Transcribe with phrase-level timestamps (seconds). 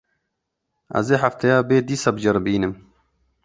[0.99, 2.73] Ez ê hefteya bê dîsa biceribînim.